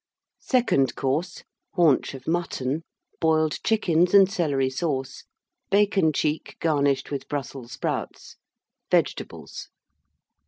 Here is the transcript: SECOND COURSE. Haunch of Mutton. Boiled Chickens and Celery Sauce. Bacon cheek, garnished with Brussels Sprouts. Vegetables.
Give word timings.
SECOND 0.39 0.95
COURSE. 0.95 1.43
Haunch 1.75 2.15
of 2.15 2.25
Mutton. 2.25 2.81
Boiled 3.19 3.61
Chickens 3.63 4.15
and 4.15 4.31
Celery 4.31 4.71
Sauce. 4.71 5.25
Bacon 5.69 6.11
cheek, 6.11 6.55
garnished 6.59 7.11
with 7.11 7.27
Brussels 7.27 7.73
Sprouts. 7.73 8.37
Vegetables. 8.89 9.69